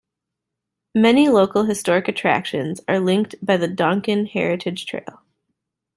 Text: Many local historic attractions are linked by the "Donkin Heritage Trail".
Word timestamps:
Many 0.95 1.29
local 1.29 1.65
historic 1.65 2.07
attractions 2.07 2.81
are 2.87 2.99
linked 2.99 3.35
by 3.39 3.57
the 3.57 3.67
"Donkin 3.67 4.25
Heritage 4.25 4.87
Trail". 4.87 5.21